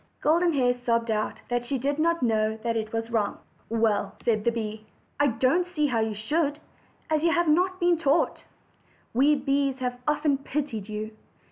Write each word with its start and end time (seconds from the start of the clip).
Golden 0.19 0.53
Hair 0.53 0.73
sobbed 0.73 1.11
out, 1.11 1.41
"that 1.49 1.63
she 1.63 1.77
did 1.77 1.99
not 1.99 2.23
know 2.23 2.57
it 2.65 2.91
was 2.91 3.11
wrong." 3.11 3.37
'Well," 3.69 4.15
said 4.15 4.43
the 4.43 4.51
bee, 4.51 4.87
"I 5.19 5.27
don't 5.27 5.63
see 5.63 5.85
how 5.85 5.99
you 5.99 6.15
should, 6.15 6.57
as 7.11 7.21
you 7.21 7.31
have 7.31 7.47
not 7.47 7.79
been 7.79 7.99
taught. 7.99 8.43
We 9.13 9.35
bees 9.35 9.77
have 9.77 9.99
often 10.07 10.39
pitied 10.39 10.89
you. 10.89 11.15